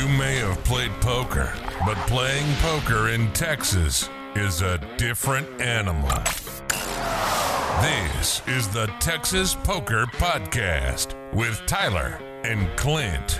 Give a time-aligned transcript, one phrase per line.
[0.00, 1.52] You may have played poker,
[1.84, 6.08] but playing poker in Texas is a different animal.
[7.82, 13.38] This is the Texas Poker Podcast with Tyler and Clint.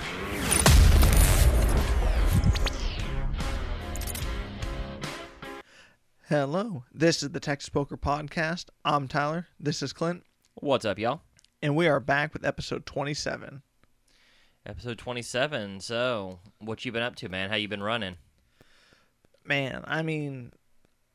[6.29, 8.65] Hello, this is the Texas Poker Podcast.
[8.85, 9.47] I'm Tyler.
[9.59, 10.23] This is Clint,
[10.53, 11.21] What's up, y'all?
[11.63, 13.63] and we are back with episode 27.
[14.63, 15.79] Episode 27.
[15.79, 17.49] So, what you been up to, man?
[17.49, 18.17] How you been running?
[19.43, 20.51] Man, I mean,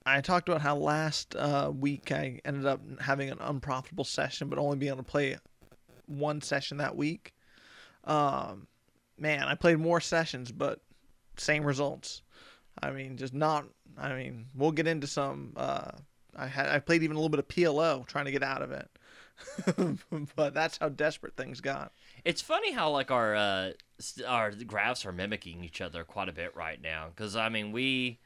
[0.05, 4.59] I talked about how last uh, week I ended up having an unprofitable session, but
[4.59, 5.37] only being able to play
[6.07, 7.35] one session that week.
[8.03, 8.67] Um,
[9.17, 10.81] man, I played more sessions, but
[11.37, 12.23] same results.
[12.83, 13.67] I mean, just not.
[13.97, 15.53] I mean, we'll get into some.
[15.57, 15.93] Uh,
[16.35, 18.73] I had I played even a little bit of PLO trying to get out of
[18.73, 18.91] it,
[20.37, 21.93] but that's how desperate things got.
[22.27, 23.71] It's funny how like our uh
[24.27, 28.19] our graphs are mimicking each other quite a bit right now cuz I mean, we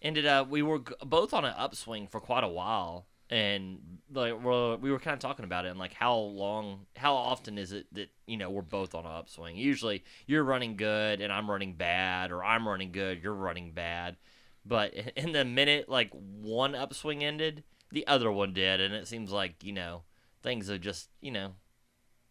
[0.00, 4.76] ended up we were both on an upswing for quite a while and like we're,
[4.76, 7.92] we were kind of talking about it and like how long how often is it
[7.92, 9.56] that you know we're both on an upswing?
[9.56, 14.18] Usually you're running good and i'm running bad or i'm running good you're running bad.
[14.64, 19.32] But in the minute like one upswing ended the other one did and it seems
[19.32, 20.04] like you know
[20.44, 21.54] things have just you know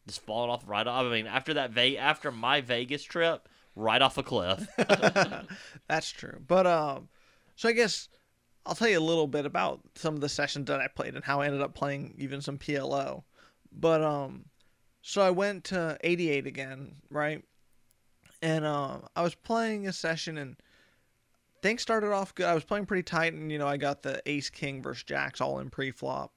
[0.08, 4.02] just falling off right off i mean after that Ve- after my vegas trip right
[4.02, 4.67] off a cliff
[5.88, 6.41] That's true.
[6.45, 7.09] But um,
[7.55, 8.09] so I guess
[8.66, 11.23] I'll tell you a little bit about some of the sessions that I played and
[11.23, 13.23] how I ended up playing even some PLO.
[13.72, 14.45] But um,
[15.02, 17.44] so I went to 88 again, right?
[18.41, 20.58] And um, I was playing a session and
[21.61, 22.45] things started off good.
[22.45, 25.41] I was playing pretty tight, and you know I got the Ace King versus Jacks
[25.41, 26.37] all in pre-flop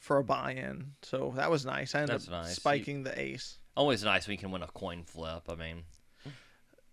[0.00, 1.94] for a buy-in, so that was nice.
[1.94, 2.48] I ended That's up nice.
[2.48, 3.58] You- spiking the Ace.
[3.76, 5.84] always nice when you can win a coin flip i mean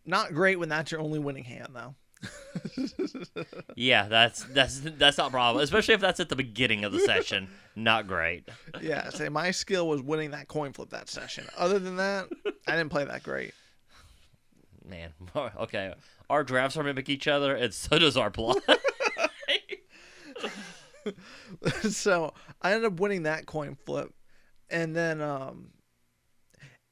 [0.05, 1.95] Not great when that's your only winning hand, though.
[3.75, 6.99] yeah that's that's that's not a problem especially if that's at the beginning of the
[6.99, 8.47] session not great
[8.81, 11.45] yeah, say my skill was winning that coin flip that session.
[11.57, 12.27] Other than that,
[12.67, 13.53] I didn't play that great.
[14.87, 15.93] man okay
[16.29, 18.57] our drafts are mimic each other and so does our plot
[21.89, 24.13] so I ended up winning that coin flip,
[24.69, 25.69] and then um,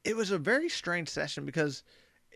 [0.04, 1.82] it was a very strange session because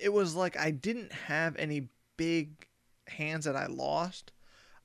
[0.01, 2.67] it was like I didn't have any big
[3.07, 4.33] hands that I lost.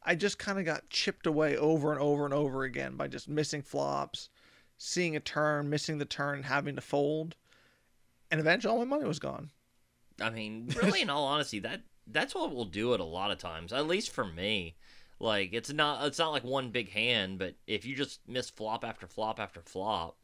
[0.03, 3.27] I just kind of got chipped away over and over and over again by just
[3.27, 4.29] missing flops,
[4.77, 7.35] seeing a turn, missing the turn, having to fold,
[8.29, 9.49] and eventually all my money was gone.
[10.21, 13.37] I mean, really, in all honesty, that that's what will do it a lot of
[13.37, 13.73] times.
[13.73, 14.75] At least for me,
[15.19, 18.83] like it's not it's not like one big hand, but if you just miss flop
[18.83, 20.17] after flop after flop,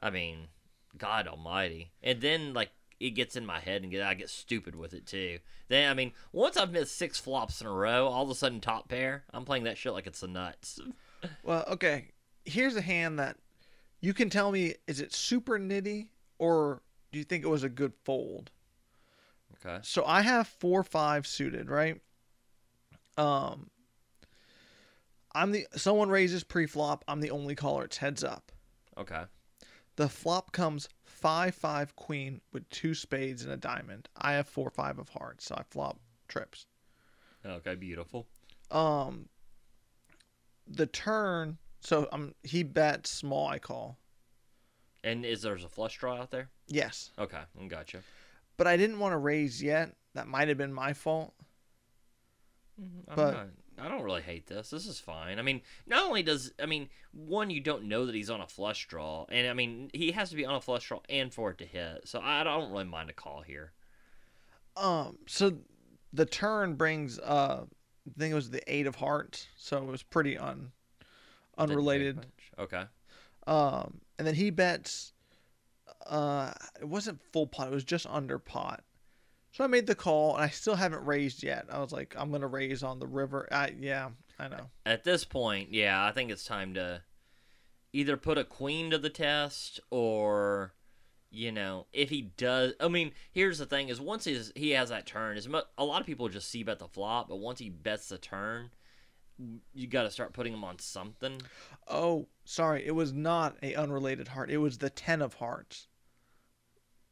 [0.00, 0.48] I mean,
[0.96, 4.74] God Almighty, and then like it gets in my head and get, I get stupid
[4.74, 5.38] with it too.
[5.68, 8.60] Then I mean, once I've missed six flops in a row, all of a sudden
[8.60, 10.80] top pair, I'm playing that shit like it's the nuts.
[11.42, 12.08] Well, okay.
[12.44, 13.36] Here's a hand that
[14.00, 16.08] you can tell me is it super nitty
[16.38, 16.82] or
[17.12, 18.50] do you think it was a good fold?
[19.54, 19.78] Okay.
[19.82, 22.00] So I have four five suited, right?
[23.16, 23.70] Um
[25.36, 28.50] I'm the someone raises pre-flop, I'm the only caller, it's heads up.
[28.96, 29.22] Okay.
[29.96, 34.08] The flop comes five five queen with two spades and a diamond.
[34.16, 35.98] I have four five of hearts, so I flop
[36.28, 36.66] trips.
[37.44, 37.74] Okay.
[37.74, 38.26] Beautiful.
[38.70, 39.28] Um
[40.66, 43.98] the turn so um he bets small I call.
[45.04, 46.48] And is there's a flush draw out there?
[46.66, 47.12] Yes.
[47.18, 47.36] Okay.
[47.60, 48.00] I Gotcha.
[48.56, 49.94] but I didn't want to raise yet.
[50.14, 51.34] That might have been my fault.
[52.78, 53.46] I'm But- not,
[53.78, 54.70] I don't really hate this.
[54.70, 55.38] This is fine.
[55.38, 58.46] I mean, not only does I mean, one you don't know that he's on a
[58.46, 61.50] flush draw, and I mean he has to be on a flush draw and for
[61.50, 62.02] it to hit.
[62.04, 63.72] So I don't really mind a call here.
[64.76, 65.58] Um, so
[66.12, 70.02] the turn brings uh, I think it was the eight of hearts, so it was
[70.02, 70.72] pretty un
[71.58, 72.26] unrelated.
[72.58, 72.84] Okay.
[73.46, 75.12] Um, and then he bets.
[76.06, 78.84] Uh, it wasn't full pot; it was just under pot.
[79.56, 81.64] So I made the call, and I still haven't raised yet.
[81.72, 83.48] I was like, I'm gonna raise on the river.
[83.50, 84.68] I yeah, I know.
[84.84, 87.00] At this point, yeah, I think it's time to
[87.94, 90.74] either put a queen to the test or
[91.30, 94.90] you know, if he does I mean, here's the thing is once his, he has
[94.90, 95.48] that turn, is
[95.78, 98.72] a lot of people just see bet the flop, but once he bets the turn,
[99.72, 101.40] you got to start putting him on something.
[101.88, 104.50] Oh, sorry, it was not a unrelated heart.
[104.50, 105.86] It was the ten of hearts.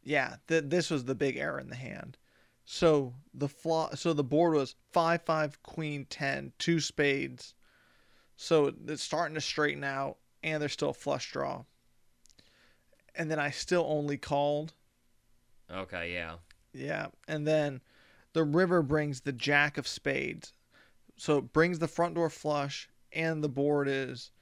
[0.02, 2.18] Yeah, th- this was the big error in the hand.
[2.64, 7.54] So the flaw, so the board was five five queen ten two spades.
[8.36, 11.64] So it's starting to straighten out, and there's still a flush draw.
[13.14, 14.72] And then I still only called.
[15.70, 16.36] Okay, yeah.
[16.72, 17.80] Yeah, and then
[18.32, 20.52] the river brings the jack of spades.
[21.16, 24.32] So it brings the front door flush, and the board is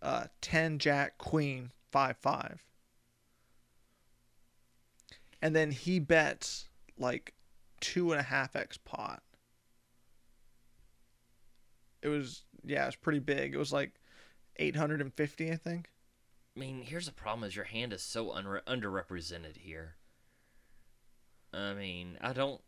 [0.00, 2.64] uh, 10 jack queen 5 5.
[5.42, 6.68] And then he bets
[6.98, 7.34] like
[7.80, 9.22] two and a half x pot.
[12.02, 13.54] It was, yeah, it was pretty big.
[13.54, 13.92] It was like
[14.56, 15.90] 850, I think.
[16.56, 19.96] I mean, here's the problem: is your hand is so unre- underrepresented here.
[21.52, 22.60] I mean, I don't.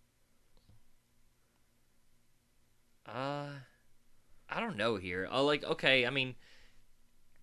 [3.06, 3.48] Uh,
[4.48, 5.28] I don't know here.
[5.30, 6.36] Uh, like, okay, I mean,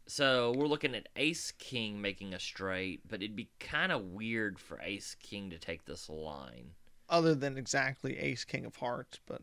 [0.08, 4.58] so we're looking at Ace King making a straight, but it'd be kind of weird
[4.60, 6.72] for Ace King to take this line.
[7.10, 9.42] Other than exactly Ace King of Hearts, but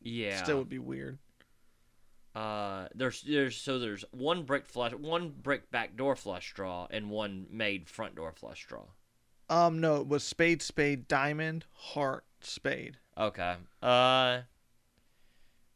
[0.00, 0.42] Yeah.
[0.42, 1.18] still would be weird.
[2.34, 7.10] Uh, there's there's so there's one brick flush, one brick back door flush draw, and
[7.10, 8.84] one made front door flush draw.
[9.50, 12.98] Um, no, it was spade, spade, diamond, heart, spade.
[13.16, 13.56] Okay.
[13.82, 14.42] Uh,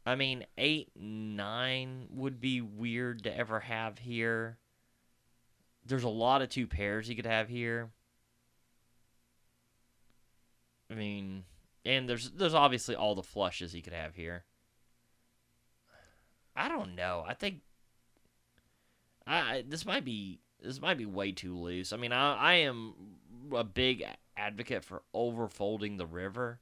[0.05, 4.57] I mean eight nine would be weird to ever have here.
[5.85, 7.89] There's a lot of two pairs you could have here.
[10.93, 11.43] I mean,
[11.85, 14.43] and there's there's obviously all the flushes you could have here.
[16.55, 17.23] I don't know.
[17.27, 17.61] I think
[19.25, 21.91] I this might be this might be way too loose.
[21.93, 22.93] I mean, I I am
[23.55, 24.05] a big
[24.37, 26.59] advocate for overfolding the river.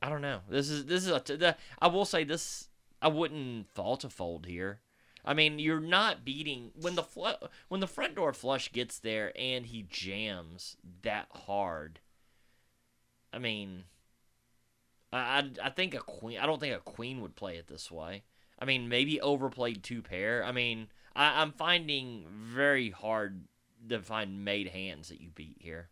[0.00, 0.40] I don't know.
[0.48, 2.68] This is this is a I will say this.
[3.02, 4.80] I wouldn't fault a fold here.
[5.26, 9.32] I mean, you're not beating when the fl- when the front door flush gets there
[9.36, 11.98] and he jams that hard.
[13.32, 13.84] I mean,
[15.12, 16.38] I, I I think a queen.
[16.38, 18.22] I don't think a queen would play it this way.
[18.58, 20.44] I mean, maybe overplayed two pair.
[20.44, 23.44] I mean, I, I'm finding very hard
[23.88, 25.90] to find made hands that you beat here.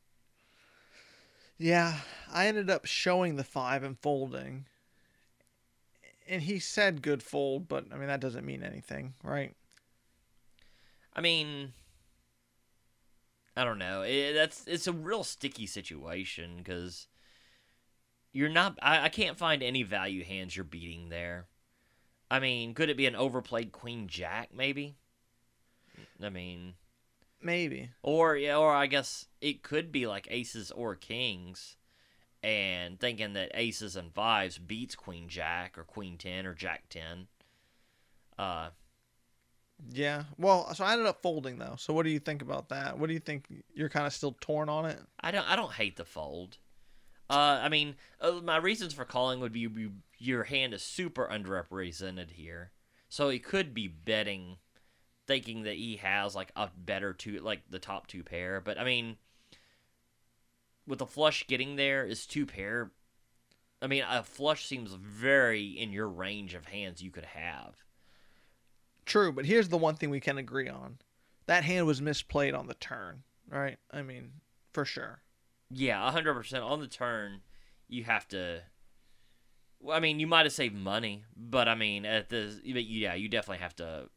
[1.58, 1.98] Yeah,
[2.32, 4.66] I ended up showing the five and folding.
[6.26, 9.54] And he said good fold, but I mean that doesn't mean anything, right?
[11.14, 11.72] I mean,
[13.56, 14.02] I don't know.
[14.02, 17.06] It, that's it's a real sticky situation because
[18.32, 18.78] you're not.
[18.82, 21.46] I, I can't find any value hands you're beating there.
[22.30, 24.96] I mean, could it be an overplayed queen jack maybe?
[26.22, 26.74] I mean,
[27.40, 27.90] Maybe.
[28.02, 31.76] or yeah, or I guess it could be like aces or kings,
[32.44, 37.26] and thinking that aces and fives beats queen jack or queen ten or jack ten.
[38.38, 38.68] Uh,
[39.90, 40.24] Yeah.
[40.38, 41.74] Well, so I ended up folding though.
[41.78, 42.98] So what do you think about that?
[42.98, 43.46] What do you think?
[43.74, 45.00] You're kind of still torn on it.
[45.20, 45.48] I don't.
[45.50, 46.58] I don't hate the fold.
[47.30, 51.26] Uh, I mean, uh, my reasons for calling would be you, your hand is super
[51.26, 52.70] underrepresented here,
[53.08, 54.58] so he could be betting,
[55.26, 58.60] thinking that he has like a better two, like the top two pair.
[58.60, 59.16] But I mean,
[60.86, 62.90] with the flush getting there is two pair.
[63.82, 67.76] I mean, a flush seems very in your range of hands you could have.
[69.04, 70.98] True, but here's the one thing we can agree on:
[71.46, 73.78] that hand was misplayed on the turn, right?
[73.90, 74.32] I mean,
[74.72, 75.22] for sure.
[75.70, 77.40] Yeah, hundred percent on the turn.
[77.88, 78.62] You have to.
[79.90, 83.28] I mean, you might have saved money, but I mean, at the but yeah, you
[83.28, 84.08] definitely have to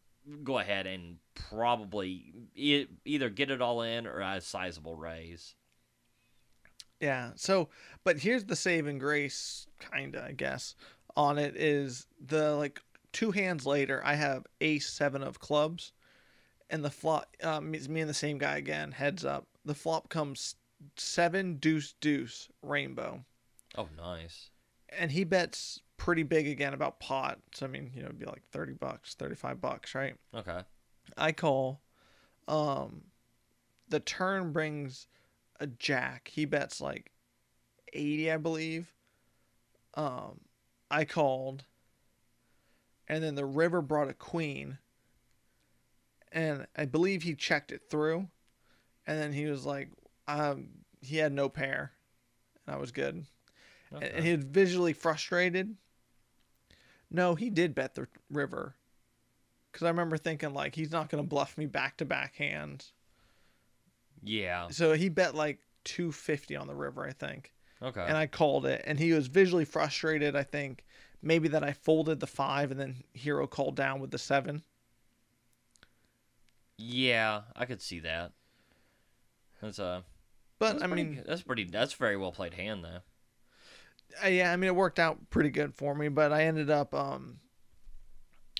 [0.43, 5.55] go ahead and probably e- either get it all in or a sizable raise.
[6.99, 7.31] Yeah.
[7.35, 7.69] So,
[8.03, 10.75] but here's the saving grace, kinda, I guess,
[11.15, 12.81] on it is the like
[13.13, 15.91] two hands later, I have ace seven of clubs,
[16.69, 17.35] and the flop.
[17.43, 18.91] Um, it's me and the same guy again.
[18.91, 19.47] Heads up.
[19.65, 20.55] The flop comes
[20.95, 23.23] seven deuce deuce rainbow,
[23.75, 24.49] Oh, nice.
[24.89, 27.39] and he bets pretty big again about pot.
[27.53, 30.15] So I mean, you know, it'd be like thirty bucks, thirty five bucks, right?
[30.35, 30.61] Okay.
[31.17, 31.81] I call.
[32.47, 33.03] Um,
[33.89, 35.07] the turn brings
[35.59, 36.29] a jack.
[36.33, 37.11] He bets like
[37.93, 38.87] eighty, I believe.
[39.93, 40.41] Um,
[40.91, 41.65] I called,
[43.07, 44.77] and then the river brought a queen,
[46.31, 48.27] and I believe he checked it through,
[49.07, 49.89] and then he was like,
[50.27, 50.69] um,
[51.01, 51.91] he had no pair,
[52.65, 53.15] and I was good.
[53.15, 53.25] And-
[54.03, 54.11] okay.
[54.13, 55.75] And he was visually frustrated.
[57.09, 58.75] No, he did bet the river.
[59.71, 62.93] Because I remember thinking, like, he's not going to bluff me back to back hands.
[64.23, 64.67] Yeah.
[64.69, 67.53] So he bet like 250 on the river, I think.
[67.81, 68.03] Okay.
[68.07, 68.83] And I called it.
[68.85, 70.83] And he was visually frustrated, I think.
[71.21, 74.63] Maybe that I folded the five and then Hero called down with the seven.
[76.77, 78.31] yeah, I could see that.
[79.61, 80.03] That's a.
[80.59, 81.63] But that's I pretty mean, that's pretty.
[81.65, 82.99] That's very well played hand though.
[84.23, 86.07] uh, yeah, I mean, it worked out pretty good for me.
[86.07, 87.39] But I ended up, um,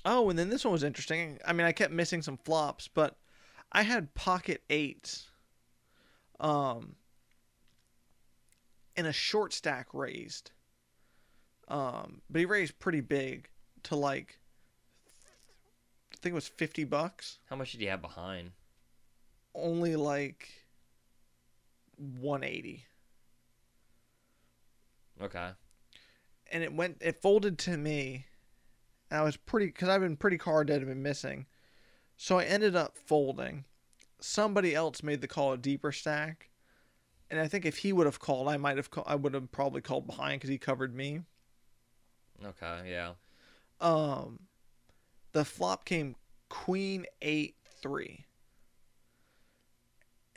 [0.06, 1.40] oh, and then this one was interesting.
[1.46, 3.18] I mean, I kept missing some flops, but
[3.72, 5.28] I had pocket eights.
[6.40, 6.96] Um,
[8.96, 10.52] and a short stack raised.
[11.68, 13.50] Um, but he raised pretty big
[13.84, 14.40] to like
[16.14, 17.38] I think it was 50 bucks.
[17.50, 18.52] How much did you have behind?
[19.54, 20.50] Only like
[21.98, 22.86] 180.
[25.22, 25.50] Okay.
[26.52, 28.26] And it went it folded to me.
[29.12, 31.46] And I was pretty cuz I've been pretty card dead and been missing.
[32.16, 33.66] So I ended up folding.
[34.20, 36.50] Somebody else made the call a deeper stack.
[37.30, 39.52] And I think if he would have called, I might have call, I would have
[39.52, 41.22] probably called behind cuz he covered me.
[42.44, 42.90] Okay.
[42.90, 43.14] Yeah.
[43.80, 44.40] Um
[45.34, 46.16] the flop came
[46.50, 48.26] queen 8 3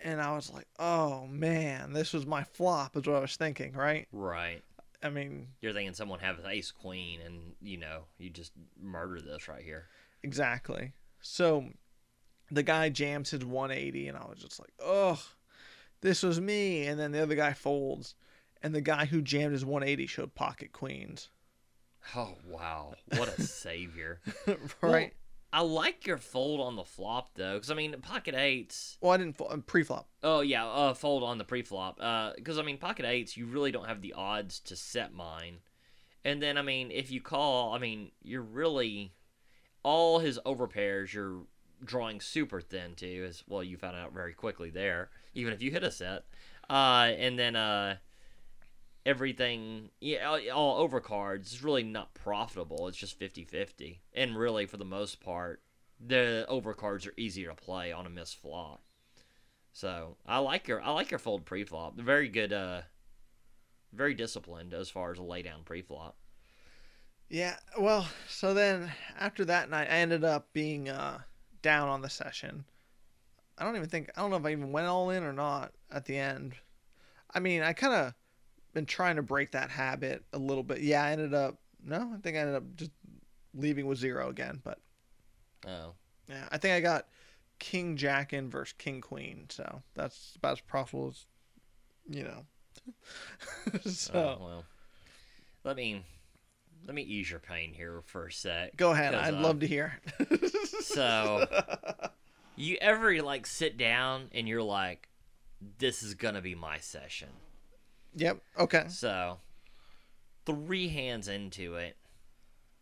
[0.01, 3.73] and i was like oh man this was my flop is what i was thinking
[3.75, 4.63] right Right.
[5.03, 9.47] i mean You're thinking someone has ace queen, and you know you just murder this
[9.49, 9.87] right here.
[10.23, 11.67] exactly so
[12.51, 15.21] the guy jams his 180 and i was just like oh
[16.01, 18.15] this was me and then the other guy folds
[18.63, 21.29] and the guy who jammed his 180 showed pocket queens
[22.17, 24.23] Oh wow, what a savior!
[24.47, 25.09] right Well,
[25.53, 28.97] I like your fold on the flop though, because I mean pocket eights.
[29.03, 31.97] well i didn't fo- uh, pre-flop Oh yeah, uh, fold on the pre-flop.
[32.37, 35.59] Because I mean pocket eights, you really don't have the odds to set mine.
[36.25, 39.13] And then I mean, if you call, I mean, you're really
[39.83, 41.13] all his overpairs.
[41.13, 41.43] You're
[41.85, 43.27] drawing super thin too.
[43.29, 45.11] As well, you found out very quickly there.
[45.35, 46.25] Even if you hit a set,
[46.69, 47.97] uh, and then uh,
[49.07, 52.89] everything, yeah, all, over cards is really not profitable.
[52.89, 53.99] It's just 50-50.
[54.15, 55.63] and really for the most part,
[56.05, 58.83] the overcards are easier to play on a missed flop.
[59.73, 61.97] So I like your I like your fold pre-flop.
[61.97, 62.83] Very good, uh,
[63.93, 66.17] very disciplined as far as a laydown pre-flop.
[67.29, 71.21] Yeah, well, so then after that night, I ended up being uh,
[71.63, 72.65] down on the session.
[73.59, 75.73] I don't even think I don't know if I even went all in or not
[75.91, 76.55] at the end.
[77.33, 78.15] I mean, I kind of
[78.73, 80.81] been trying to break that habit a little bit.
[80.81, 82.93] Yeah, I ended up no, I think I ended up just
[83.55, 84.61] leaving with zero again.
[84.63, 84.79] But
[85.67, 85.93] Oh,
[86.29, 87.07] yeah, I think I got
[87.59, 91.27] King Jack in versus King Queen, so that's about as profitable as
[92.09, 92.47] you know.
[93.91, 94.65] so oh, well.
[95.65, 96.03] Let me
[96.87, 98.77] let me ease your pain here for a sec.
[98.77, 99.15] go ahead.
[99.15, 100.01] I'd uh, love to hear.
[100.81, 101.47] So,
[102.57, 105.09] you ever like sit down and you're like,
[105.79, 107.29] "This is gonna be my session."
[108.17, 108.43] yep.
[108.59, 108.87] Okay.
[108.89, 109.39] So,
[110.47, 111.97] three hands into it,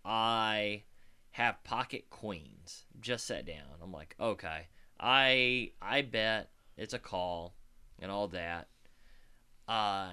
[0.05, 0.85] I
[1.33, 2.85] have pocket queens.
[3.01, 3.67] Just sat down.
[3.83, 7.55] I'm like, okay, I I bet it's a call
[8.01, 8.69] and all that.
[9.69, 10.11] Uh,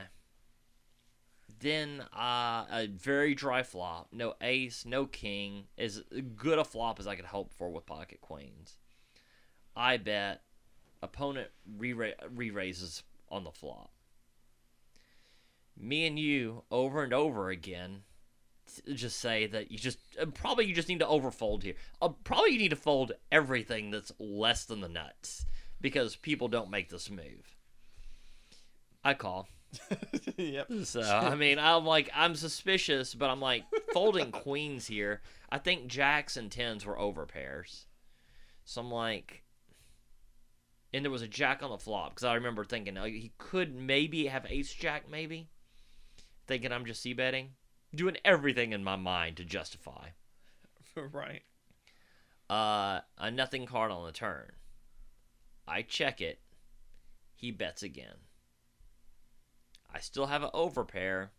[1.59, 4.07] then uh, a very dry flop.
[4.11, 5.65] No ace, no king.
[5.77, 6.01] As
[6.35, 8.77] good a flop as I could hope for with pocket queens.
[9.75, 10.41] I bet
[11.01, 12.13] opponent re
[12.51, 13.91] raises on the flop
[15.77, 18.03] me and you over and over again
[18.93, 21.75] just say that you just uh, probably you just need to overfold here.
[22.01, 25.45] Uh, probably you need to fold everything that's less than the nuts
[25.79, 27.55] because people don't make this move.
[29.03, 29.47] I call.
[30.37, 30.67] yep.
[30.83, 33.63] So I mean, I'm like I'm suspicious, but I'm like
[33.93, 35.21] folding queens here.
[35.49, 37.87] I think jacks and tens were over pairs,
[38.63, 39.43] so I'm like,
[40.93, 43.75] and there was a jack on the flop because I remember thinking oh, he could
[43.75, 45.49] maybe have ace jack, maybe
[46.47, 47.51] thinking I'm just c betting,
[47.93, 50.09] doing everything in my mind to justify
[50.95, 51.41] right.
[52.49, 54.51] uh a nothing card on the turn.
[55.67, 56.39] I check it.
[57.33, 58.24] He bets again.
[59.95, 61.29] I still have an overpair.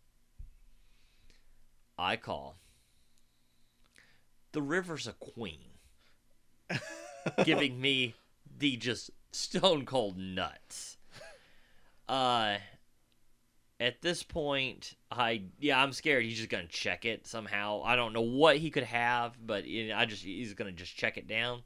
[1.95, 2.57] I call.
[4.51, 5.59] The river's a queen,
[7.45, 8.15] giving me
[8.57, 10.97] the just stone cold nuts.
[12.09, 12.57] Uh,
[13.79, 17.83] at this point, I yeah, I'm scared he's just gonna check it somehow.
[17.83, 21.27] I don't know what he could have, but I just he's gonna just check it
[21.27, 21.61] down.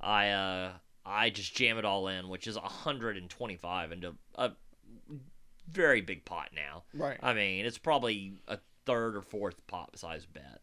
[0.00, 0.72] I uh
[1.04, 4.52] I just jam it all in, which is 125 into a
[5.72, 6.84] very big pot now.
[6.94, 7.18] Right.
[7.22, 10.60] I mean, it's probably a third or fourth pot size bet.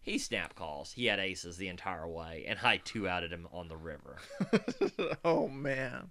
[0.00, 0.92] He snap calls.
[0.92, 4.18] He had aces the entire way, and I two outed him on the river.
[5.24, 6.10] oh man.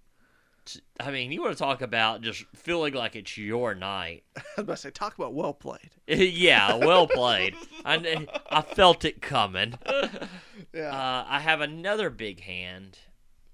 [1.00, 4.24] I mean, you want to talk about just feeling like it's your night.
[4.38, 5.90] I was about to say, talk about well played.
[6.08, 7.56] yeah, well played.
[7.84, 9.74] I, I felt it coming.
[10.74, 10.92] Yeah.
[10.92, 13.00] Uh, I have another big hand,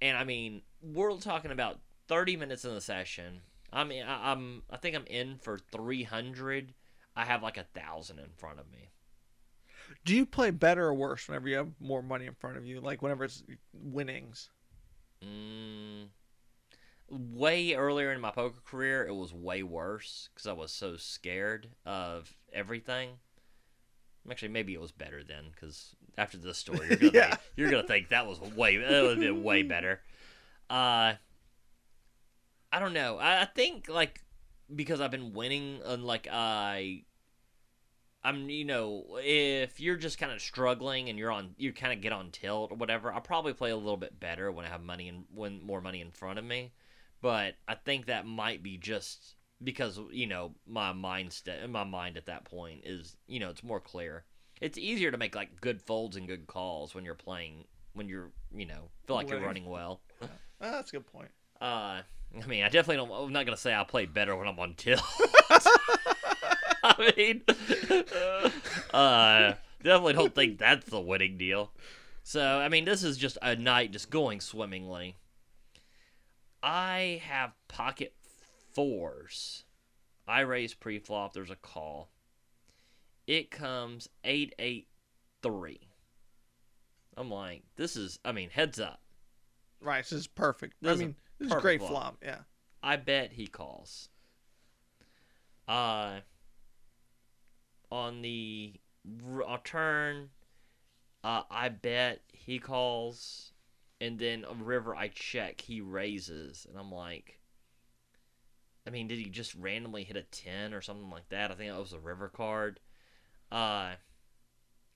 [0.02, 3.42] and I mean, we're talking about 30 minutes in the session.
[3.72, 6.74] I mean, I, I'm I think I'm in for 300.
[7.16, 8.90] I have like a thousand in front of me.
[10.06, 12.80] Do you play better or worse whenever you have more money in front of you?
[12.80, 13.44] Like whenever it's
[13.74, 14.50] winnings.
[15.24, 16.08] Mm,
[17.10, 21.70] way earlier in my poker career, it was way worse because I was so scared
[21.86, 23.12] of everything.
[24.30, 27.28] Actually, maybe it was better then because after this story, you're gonna, Yeah.
[27.30, 30.02] think, you're gonna think that was way that would have been way better.
[30.70, 31.14] Uh,
[32.72, 33.18] I don't know.
[33.18, 34.24] I, I think like
[34.74, 37.04] because I've been winning and like I.
[38.24, 42.02] I'm, you know, if you're just kind of struggling and you're on, you kind of
[42.02, 43.14] get on tilt or whatever.
[43.14, 46.02] I'll probably play a little bit better when I have money and when more money
[46.02, 46.74] in front of me.
[47.22, 52.26] But I think that might be just because you know my mindset, my mind at
[52.26, 54.26] that point is, you know, it's more clear.
[54.60, 58.32] It's easier to make like good folds and good calls when you're playing when you're,
[58.54, 60.02] you know, feel like you're running well.
[60.22, 60.28] Ah,
[60.60, 61.30] that's a good point.
[61.62, 62.02] Uh,
[62.36, 63.12] I mean, I definitely don't.
[63.12, 65.02] I'm not gonna say I play better when I'm on tilt.
[66.84, 67.42] I mean,
[68.94, 69.54] uh,
[69.84, 71.72] definitely don't think that's the winning deal.
[72.24, 75.16] So, I mean, this is just a night just going swimmingly.
[76.62, 78.14] I have pocket
[78.74, 79.64] fours.
[80.28, 81.34] I raise pre-flop.
[81.34, 82.10] There's a call.
[83.26, 84.88] It comes eight eight
[85.42, 85.80] three.
[87.16, 88.20] I'm like, this is.
[88.24, 89.02] I mean, heads up.
[89.82, 90.76] Right, this is perfect.
[90.82, 92.18] This I mean, this is a great flop.
[92.24, 92.40] Yeah.
[92.82, 94.10] I bet he calls.
[95.68, 96.20] Uh,
[97.92, 98.80] on the
[99.64, 100.30] turn,
[101.24, 103.52] uh, I bet he calls,
[104.00, 107.40] and then a river I check, he raises, and I'm like,
[108.86, 111.52] I mean, did he just randomly hit a ten or something like that?
[111.52, 112.80] I think that was a river card.
[113.52, 113.96] Uh,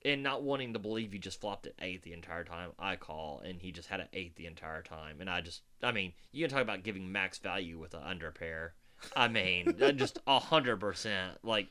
[0.04, 3.42] and not wanting to believe he just flopped at eight the entire time, I call,
[3.44, 6.44] and he just had an eight the entire time, and I just, I mean, you
[6.44, 8.74] can talk about giving max value with an under pair.
[9.16, 11.38] I mean, just a hundred percent.
[11.42, 11.68] Like,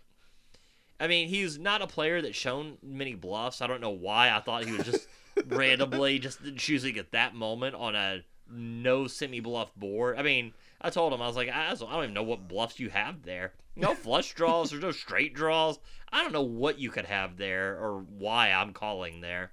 [0.99, 3.61] I mean, he's not a player that's shown many bluffs.
[3.61, 4.29] I don't know why.
[4.29, 5.07] I thought he was just
[5.47, 10.17] randomly just choosing at that moment on a no semi bluff board.
[10.17, 12.89] I mean, I told him I was like, I don't even know what bluffs you
[12.89, 13.53] have there.
[13.75, 14.71] No flush draws.
[14.71, 15.79] There's no straight draws.
[16.11, 19.51] I don't know what you could have there or why I'm calling there.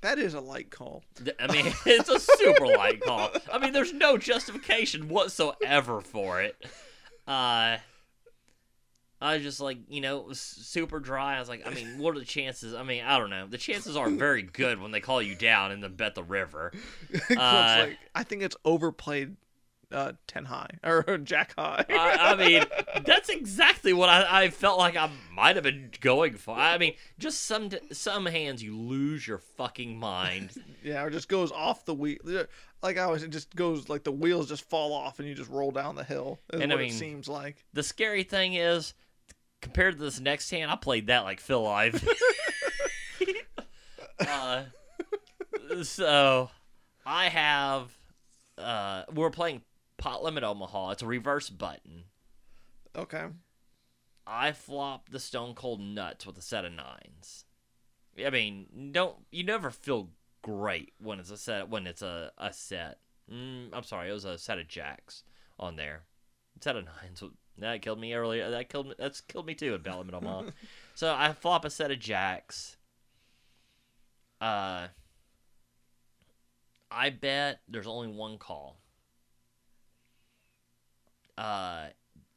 [0.00, 1.02] That is a light call.
[1.40, 3.30] I mean, it's a super light call.
[3.52, 6.56] I mean, there's no justification whatsoever for it.
[7.26, 7.78] Uh,
[9.20, 11.36] I was just like, you know, it was super dry.
[11.36, 12.74] I was like, I mean, what are the chances?
[12.74, 13.46] I mean, I don't know.
[13.46, 16.72] The chances are very good when they call you down and then bet the river.
[17.30, 19.36] Uh, like, I think it's overplayed
[19.94, 21.84] uh, 10 high or jack high.
[21.88, 22.64] I, I mean,
[23.06, 26.54] that's exactly what I, I felt like I might have been going for.
[26.56, 30.50] I mean, just some some hands you lose your fucking mind.
[30.82, 32.18] yeah, or just goes off the wheel.
[32.82, 35.48] Like I always, it just goes like the wheels just fall off and you just
[35.50, 36.40] roll down the hill.
[36.52, 37.64] And I what it mean- seems like.
[37.72, 38.92] The scary thing is,
[39.62, 42.06] compared to this next hand, I played that like Phil Ivey.
[44.20, 44.64] uh,
[45.82, 46.50] so
[47.06, 47.96] I have.
[48.56, 49.62] Uh, we're playing
[49.96, 50.90] Pot Limit Omaha.
[50.90, 52.04] It's a reverse button.
[52.96, 53.24] Okay.
[54.26, 57.44] I flop the Stone Cold Nuts with a set of nines.
[58.24, 60.10] I mean, don't you never feel
[60.42, 62.98] great when it's a set when it's a a set.
[63.30, 65.24] Mm, I'm sorry, it was a set of jacks
[65.58, 66.02] on there.
[66.60, 67.22] Set of nines.
[67.58, 68.50] That killed me earlier.
[68.50, 68.94] That killed me.
[68.98, 70.50] That's killed me too at Limit Omaha.
[70.94, 72.76] so I flop a set of jacks.
[74.40, 74.88] Uh,
[76.90, 78.78] I bet there's only one call.
[81.36, 81.86] Uh,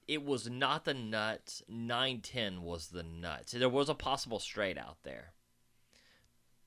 [0.08, 1.62] it was not the nuts.
[1.68, 3.52] 910 was the nuts.
[3.52, 5.34] There was a possible straight out there.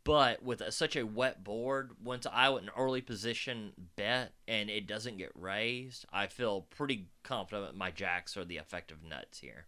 [0.05, 4.71] But with a, such a wet board, once I went an early position bet and
[4.71, 9.67] it doesn't get raised, I feel pretty confident my jacks are the effective nuts here.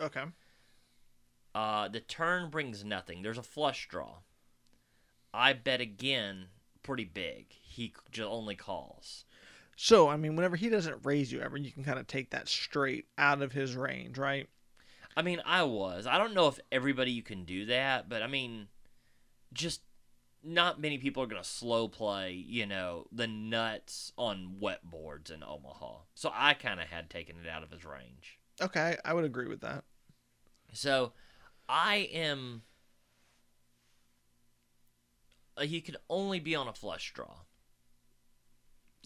[0.00, 0.24] Okay.
[1.54, 3.22] Uh, the turn brings nothing.
[3.22, 4.18] There's a flush draw.
[5.34, 6.48] I bet again
[6.82, 7.46] pretty big.
[7.62, 9.24] He j- only calls.
[9.76, 12.48] So, I mean, whenever he doesn't raise you ever, you can kind of take that
[12.48, 14.48] straight out of his range, right?
[15.16, 16.06] I mean, I was.
[16.06, 18.68] I don't know if everybody you can do that, but I mean,
[19.52, 19.82] just
[20.42, 25.30] not many people are going to slow play, you know, the nuts on wet boards
[25.30, 25.98] in Omaha.
[26.14, 28.38] So I kind of had taken it out of his range.
[28.60, 29.84] Okay, I would agree with that.
[30.72, 31.12] So
[31.68, 32.62] I am.
[35.56, 37.40] Uh, he could only be on a flush draw.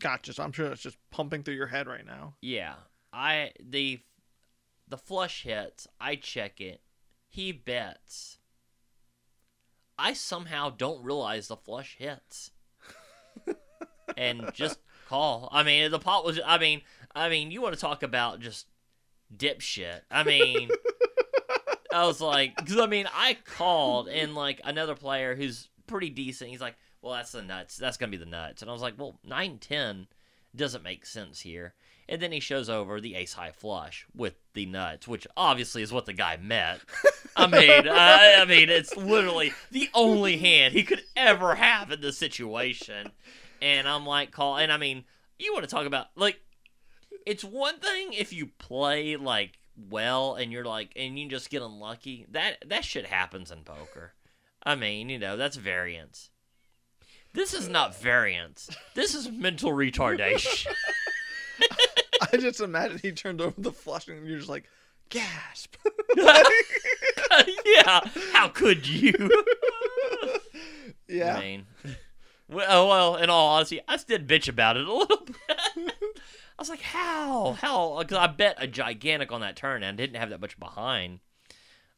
[0.01, 0.33] Gotcha.
[0.33, 2.35] So I'm sure it's just pumping through your head right now.
[2.41, 2.75] Yeah,
[3.13, 4.01] I the
[4.89, 5.87] the flush hits.
[6.01, 6.83] I check it.
[7.29, 8.39] He bets.
[9.99, 12.51] I somehow don't realize the flush hits,
[14.17, 14.79] and just
[15.09, 15.49] call.
[15.53, 16.39] I mean, the pot was.
[16.45, 16.83] I mean,
[17.15, 18.67] I mean, you want to talk about just
[19.35, 20.01] dipshit?
[20.11, 20.69] I mean,
[21.93, 26.51] I was like, because I mean, I called and like another player who's pretty decent.
[26.51, 27.77] He's like, well, that's the nuts.
[27.77, 28.62] That's gonna be the nuts.
[28.62, 30.09] And I was like, well, nine ten
[30.55, 31.75] doesn't make sense here.
[32.09, 35.92] And then he shows over the ace high flush with the nuts, which obviously is
[35.92, 36.81] what the guy meant.
[37.37, 42.01] I mean, I, I mean, it's literally the only hand he could ever have in
[42.01, 43.12] this situation.
[43.62, 45.05] And I'm like, call, and I mean,
[45.38, 46.40] you want to talk about like,
[47.25, 51.62] it's one thing if you play like well and you're like, and you just get
[51.62, 52.27] unlucky.
[52.31, 54.14] That that shit happens in poker.
[54.64, 56.31] I mean, you know, that's variance.
[57.37, 58.70] This is not variance.
[58.94, 60.68] This is mental retardation.
[62.33, 64.64] I just imagine he turned over the flush and you're just like,
[65.11, 65.77] gasp.
[66.16, 68.01] yeah.
[68.33, 69.12] How could you?
[71.09, 71.37] yeah.
[71.37, 71.66] I mean,
[72.49, 75.37] well, well, in all honesty, I did bitch about it a little bit.
[75.79, 77.53] I was like, how?
[77.61, 77.99] How?
[77.99, 81.20] Because I bet a gigantic on that turn and didn't have that much behind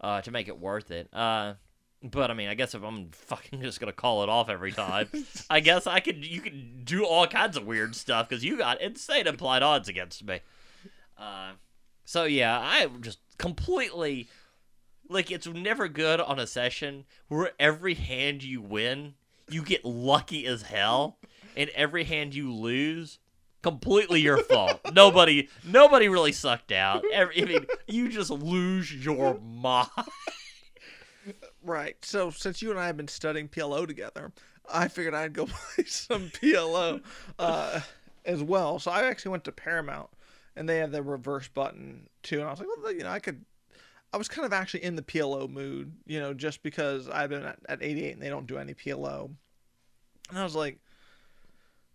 [0.00, 1.08] uh, to make it worth it.
[1.12, 1.54] Uh,
[2.02, 5.08] but I mean, I guess if I'm fucking just gonna call it off every time,
[5.50, 6.24] I guess I could.
[6.24, 10.24] You could do all kinds of weird stuff because you got insane implied odds against
[10.24, 10.40] me.
[11.16, 11.52] Uh,
[12.04, 14.28] so yeah, I just completely
[15.08, 19.14] like it's never good on a session where every hand you win,
[19.48, 21.18] you get lucky as hell,
[21.56, 23.18] and every hand you lose,
[23.62, 24.80] completely your fault.
[24.92, 27.04] nobody, nobody really sucked out.
[27.12, 29.88] Every, I mean, you just lose your mind.
[31.68, 32.02] Right.
[32.02, 34.32] So since you and I have been studying PLO together,
[34.72, 37.02] I figured I'd go play some PLO
[37.38, 37.80] uh,
[38.24, 38.78] as well.
[38.78, 40.08] So I actually went to Paramount,
[40.56, 42.40] and they have the reverse button too.
[42.40, 43.44] And I was like, well, you know, I could.
[44.10, 47.44] I was kind of actually in the PLO mood, you know, just because I've been
[47.44, 49.30] at, at 88 and they don't do any PLO.
[50.30, 50.78] And I was like,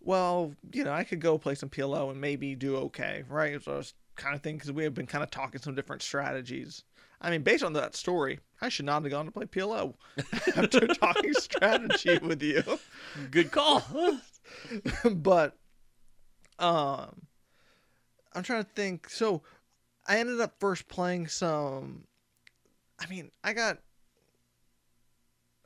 [0.00, 3.60] well, you know, I could go play some PLO and maybe do okay, right?
[3.60, 6.02] So I was kind of thinking because we have been kind of talking some different
[6.02, 6.84] strategies.
[7.20, 9.94] I mean, based on that story, I should not have gone to play PLO
[10.56, 12.62] after talking strategy with you.
[13.30, 13.82] Good call.
[15.10, 15.56] but
[16.58, 17.26] um
[18.32, 19.08] I'm trying to think.
[19.08, 19.42] So
[20.06, 22.04] I ended up first playing some
[22.98, 23.78] I mean, I got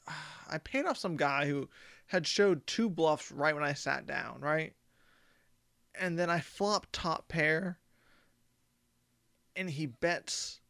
[0.51, 1.69] I paid off some guy who
[2.07, 4.73] had showed two bluffs right when I sat down, right?
[5.95, 7.79] And then I flopped top pair
[9.55, 10.61] and he bets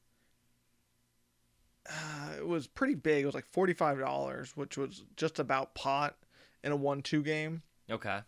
[1.89, 3.23] uh, it was pretty big.
[3.23, 6.17] It was like forty-five dollars, which was just about pot
[6.63, 7.63] in a one-two game.
[7.91, 8.21] Okay.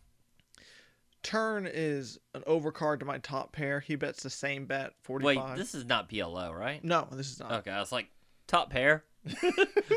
[1.23, 3.81] Turn is an overcard to my top pair.
[3.81, 5.59] He bets the same bet, Wait, forty-five.
[5.59, 6.83] this is not PLO, right?
[6.83, 7.53] No, this is not.
[7.53, 8.09] Okay, I was like,
[8.46, 9.05] top pair.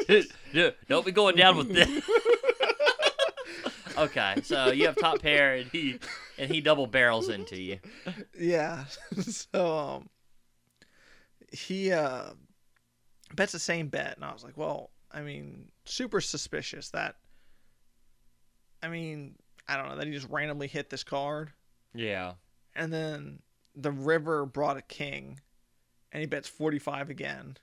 [0.89, 2.03] Don't be going down with this.
[3.97, 5.99] okay, so you have top pair, and he
[6.37, 7.79] and he double barrels into you.
[8.37, 8.85] Yeah.
[9.21, 10.09] so um,
[11.51, 12.31] he uh
[13.35, 17.15] bets the same bet, and I was like, well, I mean, super suspicious that.
[18.81, 19.35] I mean,
[19.67, 21.51] I don't know that he just randomly hit this card.
[21.93, 22.33] Yeah.
[22.75, 23.39] And then
[23.75, 25.39] the river brought a king,
[26.11, 27.57] and he bets 45 again.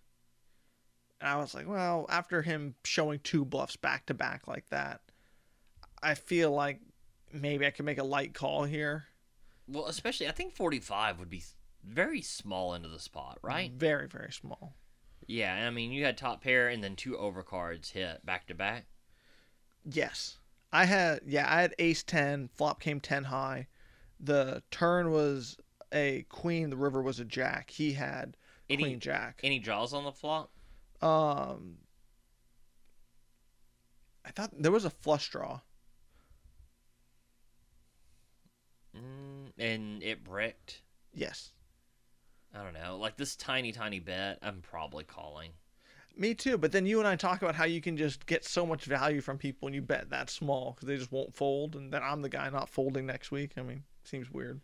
[1.21, 5.03] And I was like, well, after him showing two bluffs back to back like that,
[6.03, 6.81] I feel like
[7.33, 9.05] maybe I can make a light call here.
[9.69, 11.45] Well, especially I think forty-five would be
[11.85, 13.71] very small into the spot, right?
[13.71, 14.75] Very, very small.
[15.31, 18.87] Yeah, I mean you had top pair and then two overcards hit back to back.
[19.89, 20.39] Yes.
[20.73, 23.69] I had, yeah, I had ace 10, flop came 10 high.
[24.19, 25.57] The turn was
[25.93, 27.71] a queen, the river was a jack.
[27.71, 28.37] He had
[28.69, 29.41] Any- queen jack.
[29.45, 30.51] Any draws on the flop?
[31.01, 31.79] Um,
[34.25, 35.61] I thought there was a flush draw.
[38.97, 40.83] Mm, and it bricked.
[41.15, 41.53] Yes.
[42.55, 44.39] I don't know, like this tiny, tiny bet.
[44.43, 45.53] I'm probably calling.
[46.17, 46.59] Me too.
[46.59, 49.21] But then you and I talk about how you can just get so much value
[49.21, 52.23] from people when you bet that small because they just won't fold, and then I'm
[52.23, 53.53] the guy not folding next week.
[53.57, 54.61] I mean, seems weird.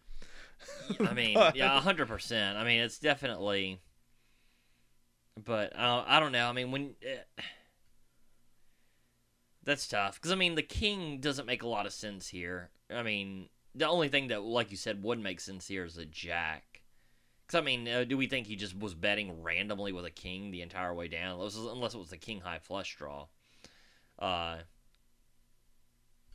[1.01, 2.59] I mean, But- yeah, hundred percent.
[2.59, 3.81] I mean, it's definitely.
[5.43, 6.49] But uh, I don't know.
[6.49, 7.43] I mean, when eh,
[9.63, 12.71] that's tough because I mean, the king doesn't make a lot of sense here.
[12.91, 16.07] I mean, the only thing that, like you said, would make sense here is a
[16.07, 16.66] jack.
[17.47, 20.51] Because I mean, uh, do we think he just was betting randomly with a king
[20.51, 23.27] the entire way down, unless, it was the king high flush draw?
[24.19, 24.59] Uh,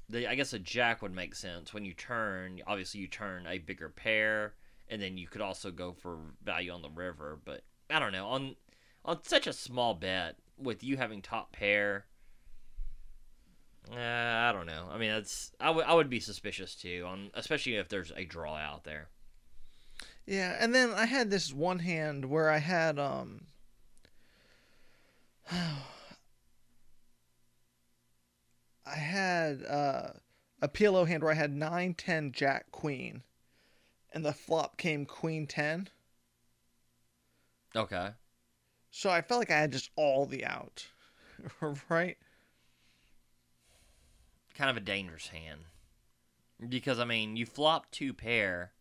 [0.07, 2.61] the, I guess a jack would make sense when you turn.
[2.65, 4.53] Obviously, you turn a bigger pair,
[4.87, 7.39] and then you could also go for value on the river.
[7.43, 8.55] But I don't know on
[9.03, 12.05] on such a small bet with you having top pair.
[13.91, 14.87] Uh, I don't know.
[14.91, 18.23] I mean, that's I would I would be suspicious too on especially if there's a
[18.23, 19.09] draw out there.
[20.25, 23.47] Yeah, and then I had this one hand where I had um
[25.51, 25.85] I
[28.95, 30.09] had uh
[30.61, 33.23] a PLO hand where I had 9 10 jack queen
[34.13, 35.89] and the flop came queen 10.
[37.75, 38.09] Okay.
[38.91, 40.87] So I felt like I had just all the out.
[41.89, 42.17] right?
[44.53, 45.61] Kind of a dangerous hand.
[46.67, 48.73] Because I mean, you flop two pair.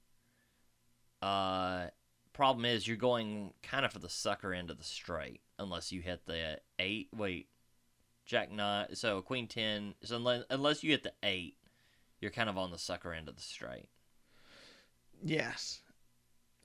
[1.22, 1.88] Uh
[2.32, 6.00] problem is you're going kind of for the sucker end of the straight unless you
[6.00, 7.08] hit the 8.
[7.14, 7.48] Wait.
[8.24, 8.94] Jack 9.
[8.94, 9.94] So queen 10.
[10.02, 11.56] So unless, unless you hit the 8,
[12.20, 13.88] you're kind of on the sucker end of the straight.
[15.22, 15.82] Yes.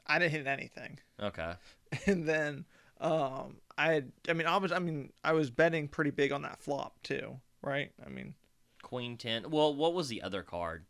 [0.07, 0.99] I didn't hit anything.
[1.21, 1.53] Okay.
[2.07, 2.65] And then
[2.99, 6.41] um I had I mean I was I mean I was betting pretty big on
[6.41, 7.91] that flop too, right?
[8.05, 8.35] I mean
[8.81, 9.49] Queen 10.
[9.49, 10.85] Well, what was the other card?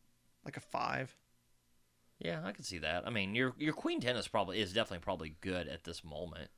[0.46, 1.16] like a 5.
[2.20, 3.06] Yeah, I can see that.
[3.06, 6.50] I mean, your your queen 10 is probably is definitely probably good at this moment.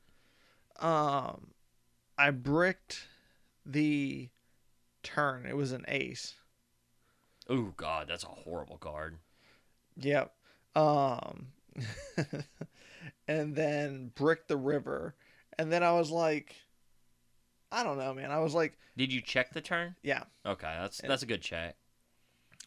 [0.80, 1.52] Um
[2.17, 3.08] I bricked
[3.65, 4.30] the
[5.04, 5.46] turn.
[5.46, 6.36] It was an ace.
[7.50, 9.17] Oh god, that's a horrible card.
[9.98, 10.32] Yep.
[10.76, 11.48] Um
[13.28, 15.15] and then bricked the river.
[15.58, 16.56] And then I was like
[17.72, 18.32] I don't know, man.
[18.32, 19.96] I was like, Did you check the turn?
[20.04, 20.24] yeah.
[20.46, 21.76] Okay, that's that's a good check.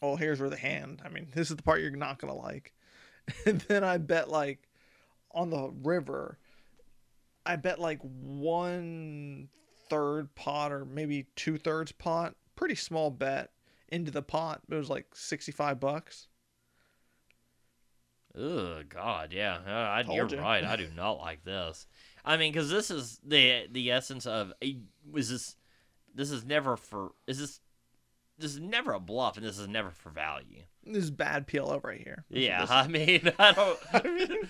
[0.03, 1.03] Oh, here's where the hand.
[1.05, 2.73] I mean, this is the part you're not gonna like.
[3.47, 4.69] And then I bet like
[5.33, 6.39] on the river,
[7.47, 9.49] I bet like one
[9.89, 13.51] third pot or maybe two thirds pot, pretty small bet
[13.89, 14.61] into the pot.
[14.71, 16.29] It was like sixty five bucks.
[18.37, 20.39] Oh God, yeah, uh, I, you're you.
[20.39, 20.65] right.
[20.65, 21.87] I do not like this.
[22.25, 24.79] I mean, because this is the the essence of a,
[25.11, 25.57] was this.
[26.15, 27.13] This is never for.
[27.27, 27.61] Is this?
[28.41, 30.63] This is never a bluff, and this is never for value.
[30.85, 32.25] This is bad PLO right here.
[32.31, 33.79] This Yeah, I mean, I don't.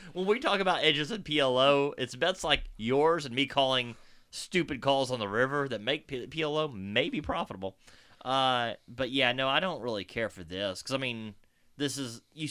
[0.13, 3.97] when we talk about edges and PLO, it's bets like yours and me calling
[4.31, 7.77] stupid calls on the river that make PLO may be profitable.
[8.25, 11.35] Uh, but yeah, no, I don't really care for this because I mean,
[11.77, 12.49] this is you.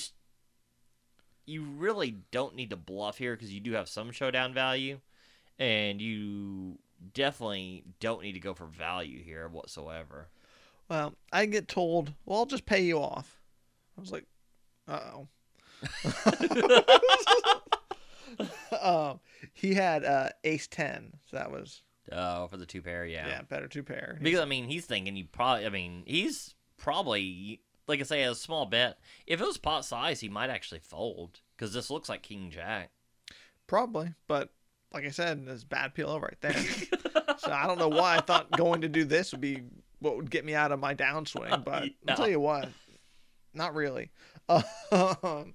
[1.46, 5.00] You really don't need to bluff here because you do have some showdown value,
[5.58, 6.80] and you
[7.14, 10.28] definitely don't need to go for value here whatsoever.
[10.90, 13.40] Well, I get told, well, I'll just pay you off.
[13.98, 14.26] I was like,
[14.88, 15.28] uh oh.
[19.12, 19.20] um,
[19.54, 21.14] he had uh, ace 10.
[21.30, 24.18] So that was, Oh, for the two pair, yeah, Yeah, better two pair.
[24.22, 25.68] Because I mean, he's thinking you probably.
[25.68, 29.00] I mean, he's probably like I say, a small bet.
[29.26, 32.92] If it was pot size, he might actually fold because this looks like King Jack.
[33.68, 34.14] Probably.
[34.28, 34.50] But
[34.94, 36.54] like I said, there's bad PLO right there.
[37.40, 39.64] so I don't know why I thought going to do this would be
[40.00, 41.64] what would get me out of my downswing.
[41.66, 41.90] But Yeah.
[42.08, 42.70] I'll tell you what,
[43.54, 44.12] not really.
[44.92, 45.54] Um,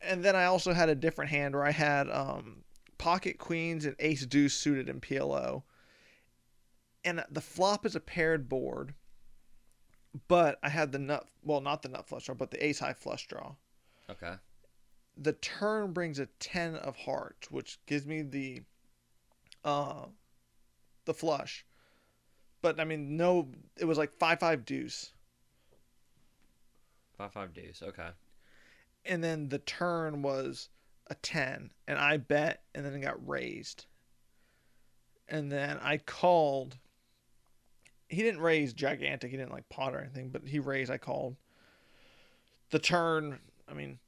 [0.00, 2.62] and then I also had a different hand where I had um,
[2.98, 5.62] pocket queens and ace deuce suited in PLO.
[7.04, 8.94] And the flop is a paired board,
[10.28, 12.92] but I had the nut, well, not the nut flush draw, but the ace high
[12.92, 13.54] flush draw
[14.10, 14.34] Okay.
[15.16, 18.62] the turn brings a 10 of hearts which gives me the
[19.64, 20.06] uh
[21.06, 21.64] the flush
[22.64, 23.46] but i mean no
[23.76, 25.12] it was like 5 5 deuce
[27.18, 27.80] Five five deuce.
[27.80, 28.08] Okay.
[29.04, 30.70] and then the turn was
[31.08, 33.84] a 10 and i bet and then it got raised
[35.28, 36.78] and then i called
[38.08, 41.36] he didn't raise gigantic he didn't like pot or anything but he raised i called
[42.70, 43.98] the turn i mean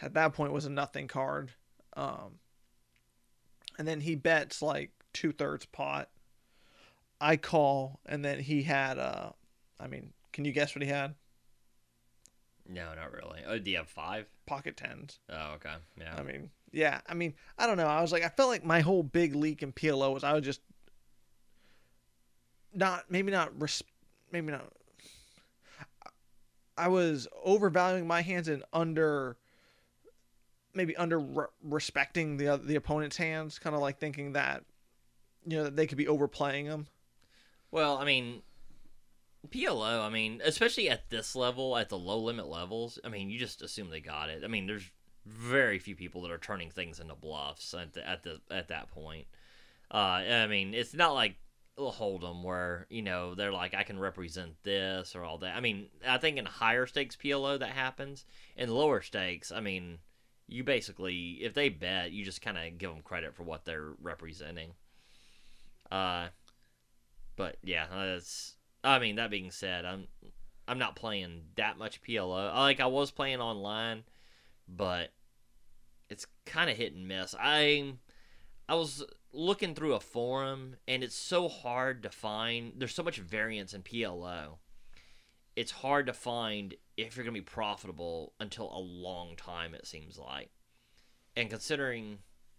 [0.00, 1.52] at that point was a nothing card
[1.94, 2.38] um
[3.78, 6.08] and then he bets like two-thirds pot
[7.22, 9.30] i call and then he had uh
[9.80, 11.14] i mean can you guess what he had
[12.68, 13.40] No, not really.
[13.46, 14.26] Oh, do you have five?
[14.46, 15.74] pocket tens Oh, okay.
[15.98, 16.14] Yeah.
[16.16, 17.00] I mean, yeah.
[17.08, 17.86] I mean, I don't know.
[17.86, 20.44] I was like, I felt like my whole big leak in PLO was I was
[20.44, 20.60] just
[22.74, 23.82] not maybe not res-
[24.30, 24.72] maybe not.
[26.76, 29.36] I was overvaluing my hands and under
[30.74, 34.64] maybe under re- respecting the the opponent's hands, kind of like thinking that
[35.46, 36.86] you know that they could be overplaying them.
[37.72, 38.42] Well, I mean,
[39.48, 40.04] PLO.
[40.04, 42.98] I mean, especially at this level, at the low limit levels.
[43.04, 44.42] I mean, you just assume they got it.
[44.44, 44.88] I mean, there's
[45.26, 48.90] very few people that are turning things into bluffs at the, at the at that
[48.90, 49.26] point.
[49.90, 51.36] Uh, I mean, it's not like
[51.78, 55.56] Hold'em where you know they're like, I can represent this or all that.
[55.56, 58.26] I mean, I think in higher stakes PLO that happens.
[58.56, 59.98] In lower stakes, I mean,
[60.46, 63.92] you basically if they bet, you just kind of give them credit for what they're
[64.00, 64.72] representing.
[65.90, 66.28] Uh,
[67.36, 68.56] but yeah, that's.
[68.84, 70.08] I mean, that being said, I'm
[70.66, 72.54] I'm not playing that much PLO.
[72.54, 74.04] Like I was playing online,
[74.68, 75.12] but
[76.08, 77.34] it's kind of hit and miss.
[77.38, 77.94] I
[78.68, 82.74] I was looking through a forum, and it's so hard to find.
[82.76, 84.56] There's so much variance in PLO,
[85.56, 89.86] it's hard to find if you're going to be profitable until a long time it
[89.86, 90.50] seems like
[91.36, 92.18] and considering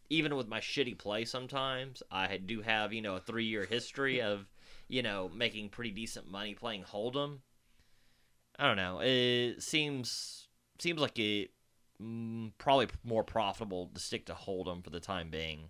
[0.09, 4.21] even with my shitty play sometimes i do have you know a three year history
[4.21, 4.47] of
[4.93, 7.39] you know making pretty decent money playing hold'em
[8.59, 10.47] i don't know it seems
[10.79, 11.51] seems like it
[12.01, 15.69] mm, probably more profitable to stick to hold'em for the time being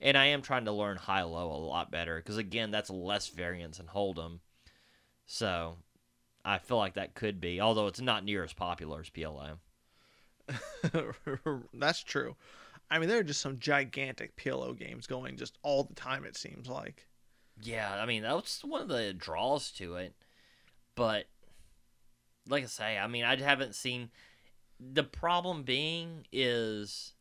[0.00, 3.28] and i am trying to learn high low a lot better because again that's less
[3.28, 4.40] variance in hold'em
[5.26, 5.76] so
[6.44, 9.58] I feel like that could be, although it's not near as popular as PLO.
[11.74, 12.36] That's true.
[12.90, 16.24] I mean, there are just some gigantic PLO games going just all the time.
[16.24, 17.07] It seems like.
[17.62, 20.14] Yeah, I mean that's one of the draws to it,
[20.94, 21.26] but
[22.48, 24.10] like I say, I mean I haven't seen.
[24.80, 27.14] The problem being is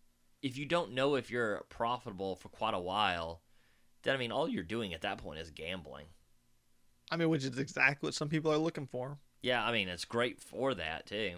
[0.44, 3.42] if you don't know if you're profitable for quite a while,
[4.04, 6.06] then I mean all you're doing at that point is gambling.
[7.10, 9.18] I mean, which is exactly what some people are looking for.
[9.42, 11.38] Yeah, I mean, it's great for that too.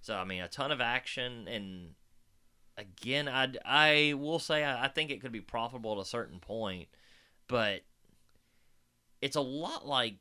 [0.00, 1.94] So I mean, a ton of action, and
[2.76, 6.38] again, I I will say I, I think it could be profitable at a certain
[6.38, 6.88] point,
[7.48, 7.82] but
[9.20, 10.14] it's a lot like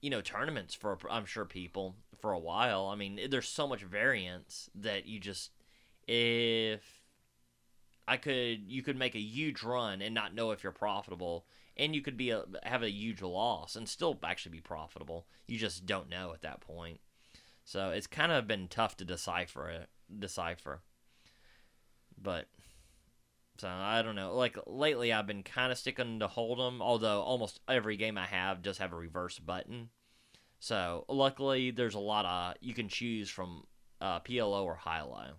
[0.00, 2.86] you know tournaments for I'm sure people for a while.
[2.86, 5.50] I mean, there's so much variance that you just
[6.06, 7.02] if
[8.06, 11.94] I could you could make a huge run and not know if you're profitable and
[11.94, 15.26] you could be a, have a huge loss and still actually be profitable.
[15.46, 17.00] You just don't know at that point.
[17.64, 20.80] So it's kind of been tough to decipher it, decipher.
[22.20, 22.46] But
[23.58, 24.34] so I don't know.
[24.34, 28.62] Like lately, I've been kind of sticking to Hold'em, although almost every game I have
[28.62, 29.90] does have a reverse button.
[30.60, 33.64] So luckily, there's a lot of you can choose from
[34.00, 35.34] uh, PLO or high low,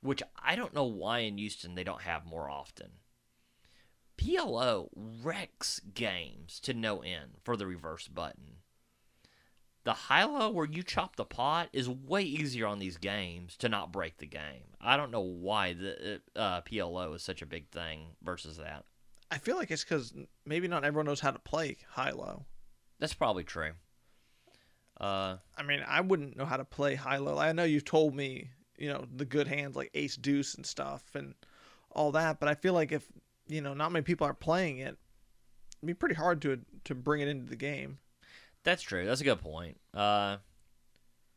[0.00, 2.90] which I don't know why in Houston they don't have more often.
[4.16, 8.56] PLO wrecks games to no end for the reverse button.
[9.84, 13.68] The high low where you chop the pot is way easier on these games to
[13.68, 14.64] not break the game.
[14.80, 18.84] I don't know why the uh, PLO is such a big thing versus that.
[19.30, 20.14] I feel like it's because
[20.46, 22.46] maybe not everyone knows how to play high low.
[22.98, 23.72] That's probably true.
[25.00, 27.36] Uh, I mean, I wouldn't know how to play high low.
[27.36, 31.02] I know you've told me, you know, the good hands like ace deuce and stuff
[31.14, 31.34] and
[31.90, 33.06] all that, but I feel like if
[33.46, 34.96] you know not many people are playing it,
[35.78, 37.98] it'd be pretty hard to to bring it into the game.
[38.64, 39.06] That's true.
[39.06, 39.76] That's a good point.
[39.92, 40.38] Uh,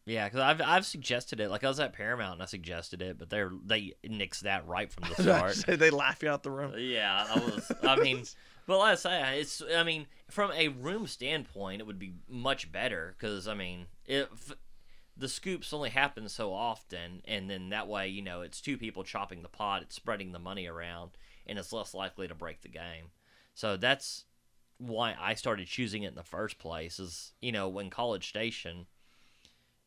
[0.06, 1.50] yeah, because I've I've suggested it.
[1.50, 4.92] Like I was at Paramount and I suggested it, but they're they nixed that right
[4.92, 5.80] from the start.
[5.80, 6.74] they laugh you out the room.
[6.78, 7.72] Yeah, I was.
[7.84, 8.24] I mean,
[8.68, 9.62] but let's say it's.
[9.76, 14.54] I mean, from a room standpoint, it would be much better because I mean, if
[15.18, 19.04] the scoops only happen so often, and then that way, you know, it's two people
[19.04, 21.12] chopping the pot, it's spreading the money around,
[21.46, 23.12] and it's less likely to break the game.
[23.56, 24.24] So that's
[24.78, 27.00] why I started choosing it in the first place.
[27.00, 28.88] Is you know when College Station,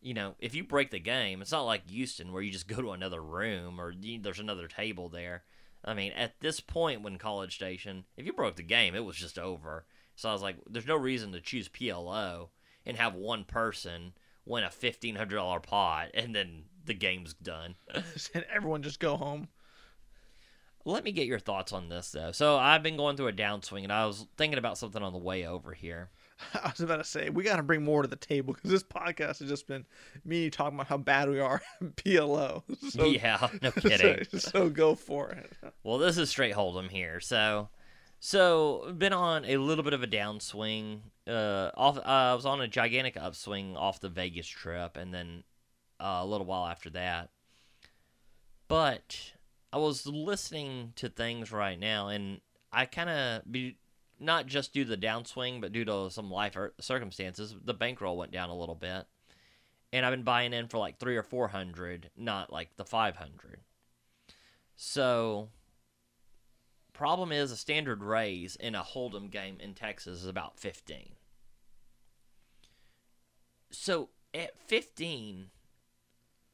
[0.01, 2.81] you know if you break the game, it's not like Houston where you just go
[2.81, 5.45] to another room or you, there's another table there.
[5.85, 9.17] I mean, at this point when College Station, if you broke the game, it was
[9.17, 9.87] just over.
[10.15, 12.49] So I was like, there's no reason to choose PLO
[12.85, 14.13] and have one person
[14.45, 17.77] win a fifteen hundred dollar pot and then the game's done.
[18.35, 19.49] and everyone just go home.
[20.85, 22.33] Let me get your thoughts on this though.
[22.33, 25.19] So I've been going through a downswing, and I was thinking about something on the
[25.19, 26.11] way over here.
[26.55, 28.83] I was about to say we got to bring more to the table because this
[28.83, 29.85] podcast has just been
[30.25, 32.63] me talking about how bad we are PLO.
[32.91, 34.25] So, yeah, no kidding.
[34.33, 35.53] So, so, go for it.
[35.85, 37.21] Well, this is straight hold'em here.
[37.21, 37.69] So,
[38.19, 41.01] so been on a little bit of a downswing.
[41.27, 41.99] Uh, off.
[41.99, 45.45] Uh, I was on a gigantic upswing off the Vegas trip, and then
[46.01, 47.31] uh, a little while after that.
[48.67, 49.33] But
[49.73, 52.41] I was listening to things right now, and
[52.73, 53.77] I kind of be
[54.19, 58.17] not just due to the downswing, but due to some life er, circumstances, the bankroll
[58.17, 59.07] went down a little bit,
[59.93, 63.17] and I've been buying in for like three or four hundred, not like the five
[63.17, 63.61] hundred.
[64.77, 65.49] So,
[66.93, 71.13] problem is a standard raise in a hold'em game in Texas is about fifteen.
[73.71, 75.51] So at fifteen,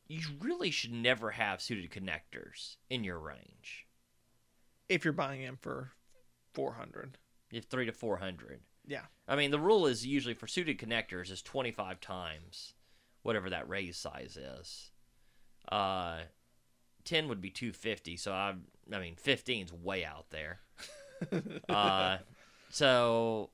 [0.08, 3.86] you really should never have suited connectors in your range.
[4.88, 5.92] If you're buying them for
[6.54, 7.18] 400.
[7.52, 8.60] If 3 to 400.
[8.86, 9.02] Yeah.
[9.26, 12.74] I mean, the rule is usually for suited connectors is 25 times
[13.22, 14.90] whatever that raise size is.
[15.70, 16.20] Uh
[17.04, 18.54] 10 would be 250, so I
[18.92, 20.60] I mean 15's way out there.
[21.68, 22.18] uh
[22.70, 23.50] so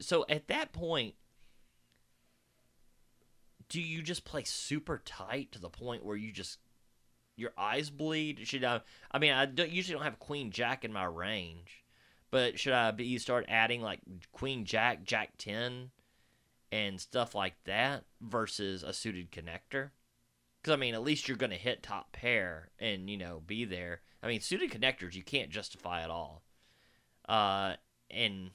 [0.00, 1.14] so at that point
[3.68, 6.58] do you just play super tight to the point where you just
[7.36, 8.46] your eyes bleed?
[8.46, 8.80] Should I?
[9.10, 11.84] I mean, I don't, usually don't have queen jack in my range,
[12.30, 14.00] but should I be start adding like
[14.32, 15.90] queen jack, jack ten,
[16.70, 19.90] and stuff like that versus a suited connector.
[20.60, 23.64] Because I mean, at least you're going to hit top pair and you know be
[23.64, 24.00] there.
[24.22, 26.42] I mean, suited connectors you can't justify at all.
[27.28, 27.74] Uh,
[28.10, 28.50] and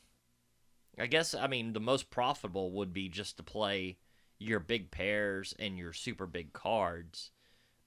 [0.98, 3.98] I guess I mean the most profitable would be just to play
[4.40, 7.32] your big pairs and your super big cards.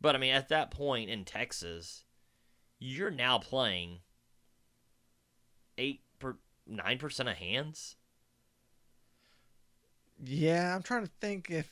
[0.00, 2.04] But I mean, at that point in Texas,
[2.78, 4.00] you're now playing
[5.78, 6.36] eight per
[6.66, 7.96] nine percent of hands.
[10.24, 11.70] Yeah, I'm trying to think if.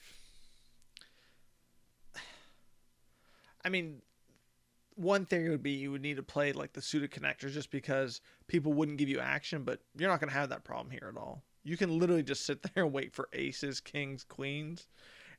[3.63, 4.01] I mean,
[4.95, 8.21] one theory would be you would need to play like the suited connectors just because
[8.49, 11.19] people wouldn't give you action, but you're not going to have that problem here at
[11.19, 11.43] all.
[11.63, 14.87] You can literally just sit there and wait for aces, kings, queens,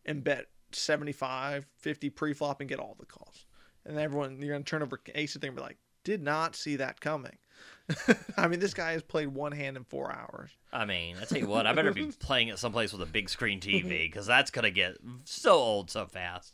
[0.05, 3.45] and bet 75, 50 pre-flop and get all the calls.
[3.85, 7.01] And everyone, you're going to turn over aces and be like, did not see that
[7.01, 7.37] coming.
[8.37, 10.51] I mean, this guy has played one hand in four hours.
[10.71, 13.29] I mean, I tell you what, I better be playing at someplace with a big
[13.29, 16.53] screen TV because that's gonna get so old so fast.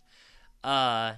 [0.64, 1.14] Uh,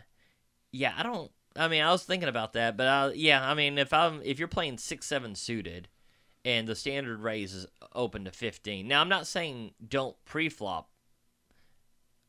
[0.71, 1.31] yeah, I don't.
[1.55, 4.39] I mean, I was thinking about that, but uh, yeah, I mean, if I'm if
[4.39, 5.87] you're playing six seven suited,
[6.45, 8.87] and the standard raise is open to fifteen.
[8.87, 10.89] Now, I'm not saying don't pre-flop.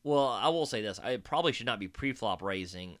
[0.03, 2.97] Well, I will say this: I probably should not be pre-flop raising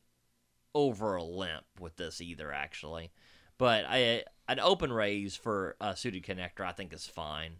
[0.73, 3.11] over a limp with this either, actually.
[3.57, 7.57] But I an open raise for a suited connector, I think is fine.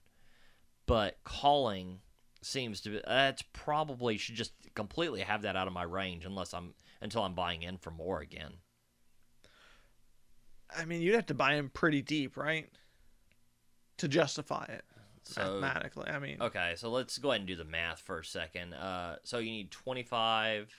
[0.87, 1.99] But calling
[2.41, 6.53] seems to be that's probably should just completely have that out of my range unless
[6.53, 8.53] I'm until I'm buying in for more again.
[10.75, 12.69] I mean, you'd have to buy in pretty deep, right?
[13.97, 14.83] To justify it
[15.23, 16.09] So mathematically.
[16.09, 18.73] I mean, okay, so let's go ahead and do the math for a second.
[18.73, 20.73] Uh, so you need 25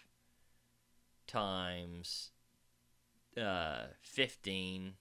[1.28, 2.30] times
[3.40, 4.92] uh 15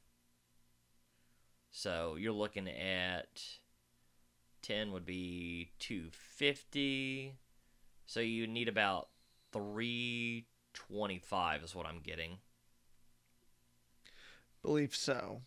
[1.72, 3.41] so you're looking at
[4.62, 7.38] 10 would be 250.
[8.05, 9.07] So you need about
[9.53, 12.39] 325 is what I'm getting.
[14.62, 15.41] believe so.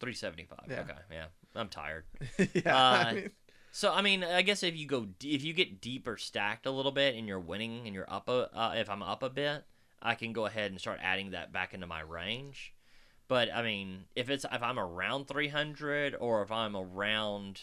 [0.00, 0.58] 375.
[0.68, 0.80] Yeah.
[0.80, 1.26] Okay, yeah.
[1.54, 2.04] I'm tired.
[2.54, 2.76] yeah.
[2.76, 3.30] Uh, I mean,
[3.72, 6.92] So I mean, I guess if you go if you get deeper stacked a little
[6.92, 9.64] bit and you're winning and you're up a uh, if I'm up a bit,
[10.02, 12.74] I can go ahead and start adding that back into my range.
[13.28, 17.60] But I mean, if it's if I'm around 300 or if I'm around,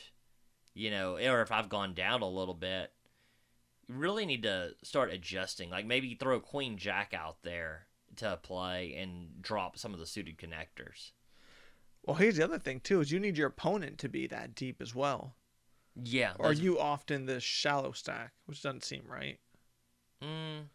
[0.74, 2.94] you know, or if I've gone down a little bit,
[3.90, 5.70] you really need to start adjusting.
[5.70, 10.38] Like maybe throw Queen Jack out there to play and drop some of the suited
[10.38, 11.12] connectors.
[12.08, 14.82] Well, here's the other thing too: is you need your opponent to be that deep
[14.82, 15.36] as well.
[16.02, 16.34] Yeah.
[16.40, 19.40] Or are you often the shallow stack, which doesn't seem right.
[20.24, 20.68] Mm,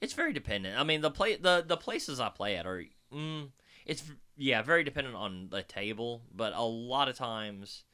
[0.00, 0.78] it's very dependent.
[0.78, 3.48] I mean, the play the the places I play at are mm,
[3.86, 4.04] it's
[4.36, 7.84] yeah very dependent on the table, but a lot of times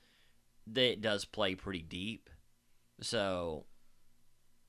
[0.74, 2.28] it does play pretty deep.
[3.00, 3.66] So,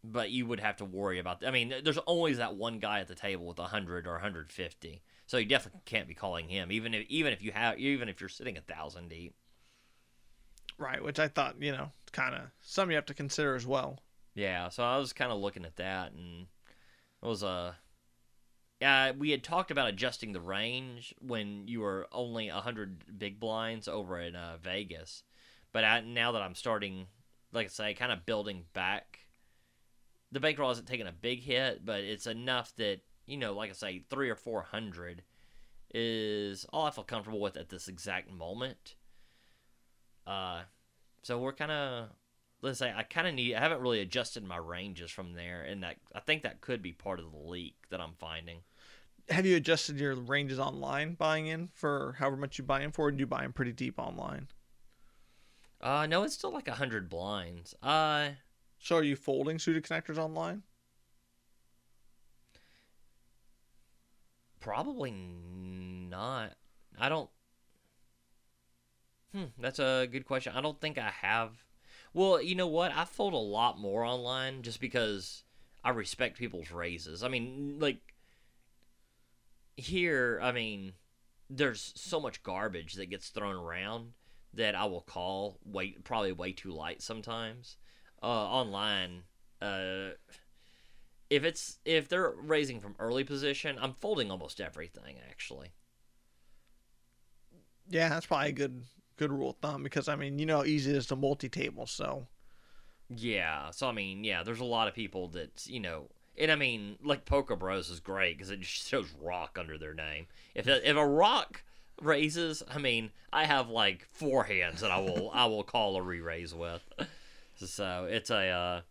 [0.03, 1.45] but you would have to worry about.
[1.45, 5.01] I mean, there's always that one guy at the table with 100 or 150.
[5.27, 8.19] So you definitely can't be calling him, even if even if you have even if
[8.19, 9.35] you're sitting a thousand deep.
[10.77, 13.99] Right, which I thought, you know, kind of some you have to consider as well.
[14.33, 16.47] Yeah, so I was kind of looking at that, and
[17.23, 17.73] it was Uh,
[18.81, 23.87] yeah, we had talked about adjusting the range when you were only hundred big blinds
[23.87, 25.23] over in uh, Vegas,
[25.71, 27.07] but I, now that I'm starting,
[27.53, 29.21] like I say, kind of building back,
[30.31, 33.73] the bankroll isn't taking a big hit, but it's enough that you know, like I
[33.73, 35.23] say, three or four hundred
[35.93, 38.95] is all I feel comfortable with at this exact moment.
[40.27, 40.61] Uh,
[41.23, 42.09] so we're kind of
[42.61, 43.55] let's say I kind of need.
[43.55, 46.91] I haven't really adjusted my ranges from there, and that I think that could be
[46.93, 48.59] part of the leak that I'm finding.
[49.29, 53.05] Have you adjusted your ranges online buying in for however much you buy in for?
[53.05, 54.47] Or do you buy in pretty deep online?
[55.81, 57.73] Uh, no, it's still like a hundred blinds.
[57.81, 58.29] Uh,
[58.79, 60.61] So are you folding suited connectors online?
[64.65, 66.53] Probably not.
[66.99, 67.29] I don't.
[69.31, 70.53] Hmm, that's a good question.
[70.55, 71.51] I don't think I have.
[72.15, 72.91] Well, you know what?
[72.91, 75.43] I fold a lot more online just because
[75.83, 77.21] I respect people's raises.
[77.21, 77.99] I mean, like
[79.77, 80.93] here, I mean,
[81.47, 84.13] there's so much garbage that gets thrown around
[84.55, 87.77] that I will call way probably way too light sometimes.
[88.23, 89.25] Uh, online,
[89.61, 90.15] uh,
[91.29, 95.69] if it's if they're raising from early position, I'm folding almost everything actually.
[97.89, 98.83] Yeah, that's probably a good
[99.17, 101.49] good rule of thumb because I mean, you know how easy it is to multi
[101.49, 102.27] table, so
[103.09, 106.55] Yeah, so I mean, yeah, there's a lot of people that you know, and I
[106.55, 110.27] mean, like Poker Bros is great because it just shows rock under their name.
[110.53, 111.63] If a, if a rock
[112.01, 112.63] raises.
[112.69, 116.53] I mean, I have like four hands that I will I will call a re-raise
[116.53, 116.81] with.
[117.57, 118.81] So it's a uh,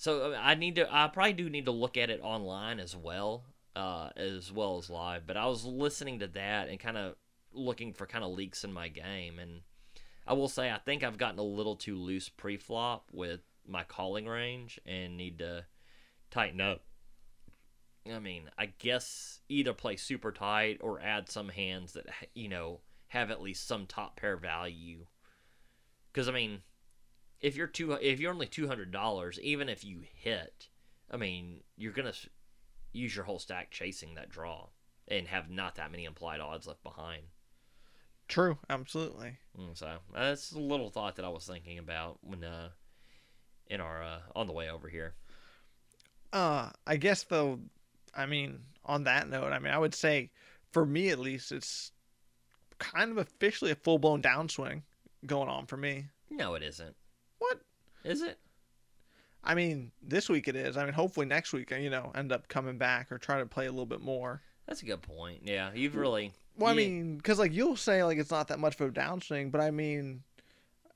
[0.00, 3.44] so I need to I probably do need to look at it online as well,
[3.76, 5.26] uh, as well as live.
[5.26, 7.16] But I was listening to that and kind of
[7.52, 9.60] looking for kind of leaks in my game, and
[10.26, 14.24] I will say I think I've gotten a little too loose pre-flop with my calling
[14.24, 15.66] range and need to
[16.30, 16.80] tighten up.
[18.10, 22.80] I mean, I guess either play super tight or add some hands that you know
[23.08, 25.04] have at least some top pair value.
[26.10, 26.62] Because I mean,
[27.40, 30.68] if you're two, if you're only two hundred dollars, even if you hit,
[31.10, 32.12] I mean, you're gonna
[32.92, 34.68] use your whole stack chasing that draw
[35.08, 37.22] and have not that many implied odds left behind.
[38.28, 39.38] True, absolutely.
[39.58, 42.68] Mm, So that's a little thought that I was thinking about when uh,
[43.66, 45.14] in our uh, on the way over here.
[46.32, 47.58] Uh, I guess though,
[48.14, 50.30] I mean, on that note, I mean, I would say,
[50.70, 51.90] for me at least, it's
[52.78, 54.82] kind of officially a full blown downswing
[55.26, 56.06] going on for me.
[56.30, 56.94] No, it isn't.
[58.04, 58.38] Is it?
[59.42, 60.76] I mean, this week it is.
[60.76, 63.46] I mean, hopefully next week, uh, you know, end up coming back or try to
[63.46, 64.42] play a little bit more.
[64.66, 65.40] That's a good point.
[65.44, 66.32] Yeah, you've really.
[66.56, 68.92] Well, I you- mean, because like you'll say like it's not that much of a
[68.92, 70.22] downswing, but I mean,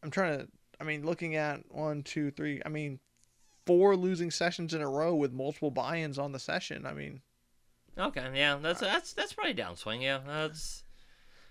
[0.02, 0.48] I'm trying to.
[0.80, 2.61] I mean, looking at one, two, three.
[2.66, 2.98] I mean,
[3.64, 6.84] four losing sessions in a row with multiple buy-ins on the session.
[6.84, 7.22] I mean,
[7.96, 10.02] Okay, yeah, that's that's that's probably downswing.
[10.02, 10.84] Yeah, that's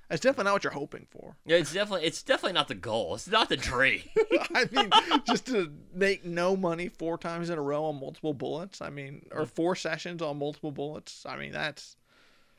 [0.10, 1.38] it's definitely not what you're hoping for.
[1.45, 3.16] yeah, it's definitely it's definitely not the goal.
[3.16, 4.01] It's not the dream.
[4.54, 4.89] I mean,
[5.26, 8.82] just to make no money four times in a row on multiple bullets.
[8.82, 11.26] I mean, or four sessions on multiple bullets.
[11.28, 11.95] I mean, that's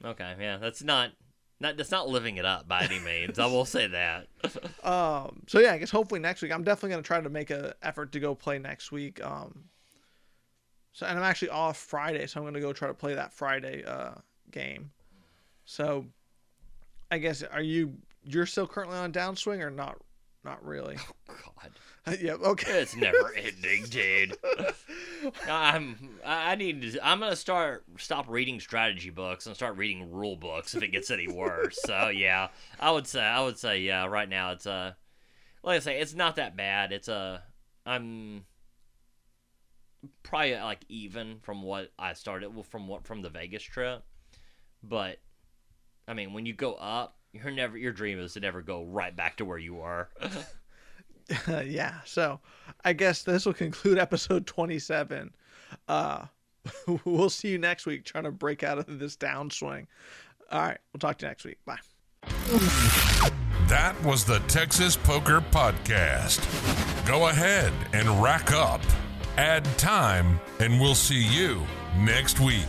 [0.04, 1.12] okay, yeah, that's not
[1.60, 3.38] not that's not living it up by any means.
[3.38, 4.26] I will say that.
[4.84, 5.42] um.
[5.46, 6.52] So yeah, I guess hopefully next week.
[6.52, 9.24] I'm definitely gonna try to make a effort to go play next week.
[9.24, 9.64] Um.
[10.92, 13.84] So and I'm actually off Friday, so I'm gonna go try to play that Friday
[13.84, 14.12] uh
[14.50, 14.90] game.
[15.66, 16.06] So,
[17.10, 17.94] I guess are you
[18.24, 20.00] you're still currently on downswing or not?
[20.44, 20.96] Not really.
[21.28, 21.34] Oh
[22.06, 22.32] God, yeah.
[22.34, 22.82] Okay.
[22.82, 24.36] it's never ending, dude.
[25.48, 27.06] I'm I I need to.
[27.06, 31.10] I'm gonna start stop reading strategy books and start reading rule books if it gets
[31.10, 31.78] any worse.
[31.84, 32.48] so yeah,
[32.78, 34.04] I would say I would say yeah.
[34.04, 34.92] Right now it's uh,
[35.62, 36.92] like I say, it's not that bad.
[36.92, 37.40] It's uh,
[37.86, 38.44] I'm
[40.22, 44.04] probably like even from what I started well, from what from the Vegas trip,
[44.82, 45.18] but
[46.06, 49.14] I mean when you go up, you're never your dream is to never go right
[49.14, 50.08] back to where you were.
[51.64, 52.00] yeah.
[52.04, 52.40] So,
[52.84, 55.32] I guess this will conclude episode 27.
[55.88, 56.26] Uh,
[57.04, 59.86] we'll see you next week trying to break out of this downswing.
[60.50, 60.78] All right.
[60.92, 61.58] We'll talk to you next week.
[61.64, 61.78] Bye.
[63.68, 66.46] That was the Texas Poker Podcast.
[67.06, 68.80] Go ahead and rack up,
[69.36, 71.62] add time, and we'll see you
[71.98, 72.66] next week.